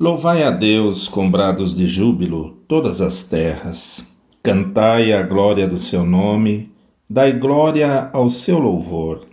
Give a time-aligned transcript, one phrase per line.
[0.00, 4.06] Louvai a Deus com brados de júbilo todas as terras.
[4.44, 6.70] Cantai a glória do seu nome,
[7.10, 9.26] dai glória ao seu louvor.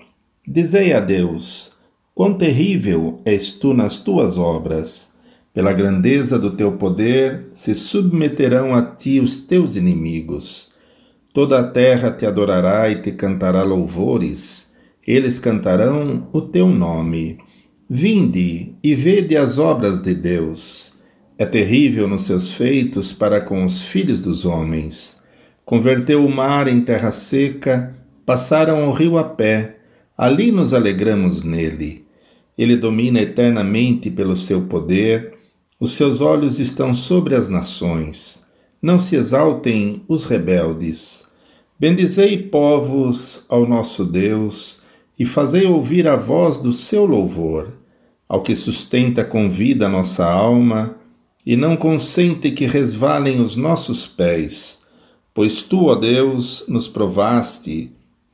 [0.47, 1.73] Dizei a Deus:
[2.15, 5.13] Quão terrível és tu nas tuas obras!
[5.53, 10.71] Pela grandeza do teu poder se submeterão a ti os teus inimigos.
[11.31, 14.73] Toda a terra te adorará e te cantará louvores.
[15.05, 17.37] Eles cantarão o teu nome.
[17.87, 20.91] Vinde e vede as obras de Deus.
[21.37, 25.17] É terrível nos seus feitos para com os filhos dos homens.
[25.63, 29.77] Converteu o mar em terra seca, passaram o rio a pé,
[30.17, 32.07] ali nos alegramos nele.
[32.57, 35.33] Ele domina eternamente pelo seu poder,
[35.79, 38.43] os seus olhos estão sobre as nações.
[38.81, 41.27] Não se exaltem os rebeldes.
[41.79, 44.83] Bendizei povos ao nosso Deus
[45.17, 47.73] e fazei ouvir a voz do seu louvor,
[48.27, 50.95] ao que sustenta com vida nossa alma,
[51.45, 54.81] e não consente que resvalem os nossos pés.
[55.33, 57.91] Pois tu, ó Deus, nos provaste,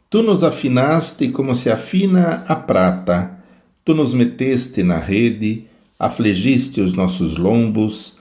[0.09, 3.37] tu nos afinaste como se afina a prata,
[3.83, 5.65] tu nos meteste na rede,
[5.99, 8.17] afligiste os nossos lombos,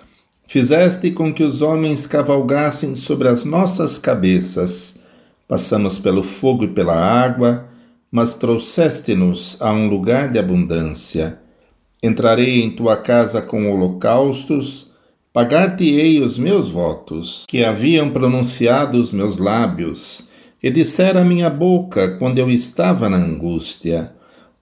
[0.47, 4.99] fizeste com que os homens cavalgassem sobre as nossas cabeças.
[5.47, 7.70] Passamos pelo fogo e pela água,
[8.11, 11.39] mas trouxeste-nos a um lugar de abundância.
[12.03, 14.91] Entrarei em tua casa com holocaustos,
[15.33, 20.29] pagar-te-ei os meus votos, que haviam pronunciado os meus lábios,
[20.63, 24.13] e dissera a minha boca quando eu estava na angústia.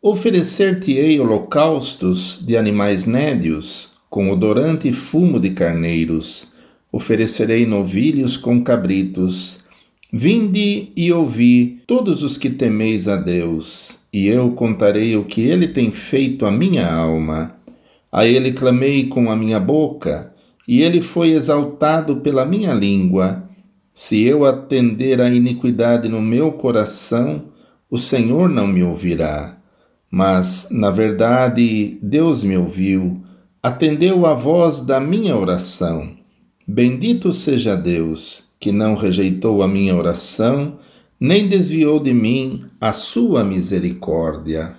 [0.02, 6.48] Oferecer-te-ei holocaustos de animais nédios, com odorante fumo de carneiros.
[6.92, 9.60] Oferecerei novilhos com cabritos
[10.10, 15.68] Vinde e ouvi, todos os que temeis a Deus, e eu contarei o que ele
[15.68, 17.56] tem feito à minha alma.
[18.10, 20.32] A ele clamei com a minha boca,
[20.66, 23.50] e ele foi exaltado pela minha língua.
[23.92, 27.42] Se eu atender à iniquidade no meu coração,
[27.90, 29.58] o Senhor não me ouvirá.
[30.10, 33.20] Mas, na verdade, Deus me ouviu,
[33.62, 36.16] atendeu à voz da minha oração.
[36.66, 40.78] Bendito seja Deus que não rejeitou a minha oração,
[41.20, 44.76] nem desviou de mim a sua misericórdia.